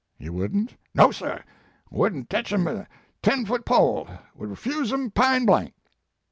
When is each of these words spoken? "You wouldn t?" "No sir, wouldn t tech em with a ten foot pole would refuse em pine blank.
"You 0.17 0.33
wouldn 0.33 0.65
t?" 0.65 0.77
"No 0.95 1.11
sir, 1.11 1.43
wouldn 1.91 2.21
t 2.23 2.27
tech 2.29 2.51
em 2.51 2.65
with 2.65 2.75
a 2.75 2.87
ten 3.21 3.45
foot 3.45 3.65
pole 3.67 4.07
would 4.33 4.49
refuse 4.49 4.91
em 4.91 5.11
pine 5.11 5.45
blank. 5.45 5.75